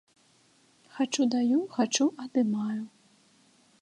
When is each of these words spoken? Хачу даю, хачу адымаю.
Хачу 0.93 1.27
даю, 1.33 1.59
хачу 1.75 2.05
адымаю. 2.25 2.83